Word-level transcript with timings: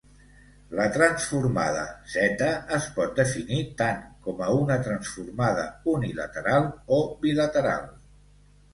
La 0.77 0.85
transformada 0.95 1.83
Z 2.13 2.47
es 2.79 2.89
pot 2.97 3.13
definir 3.21 3.61
tan 3.83 4.01
com 4.27 4.43
a 4.49 4.51
una 4.65 4.81
transformada 4.91 5.71
"unilateral" 5.97 6.71
o 7.01 7.05
"bilateral". 7.25 7.91